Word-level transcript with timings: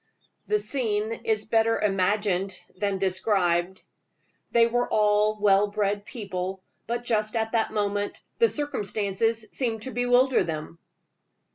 The 0.47 0.57
scene 0.57 1.11
is 1.25 1.45
better 1.45 1.79
imagined 1.79 2.59
than 2.75 2.97
described. 2.97 3.83
They 4.51 4.65
were 4.65 4.89
all 4.89 5.37
well 5.39 5.67
bred 5.67 6.05
people; 6.05 6.63
but 6.87 7.03
just 7.05 7.35
at 7.35 7.51
that 7.51 7.71
moment 7.71 8.19
the 8.39 8.49
circumstances 8.49 9.45
seemed 9.51 9.83
to 9.83 9.91
bewilder 9.91 10.43
them. 10.43 10.79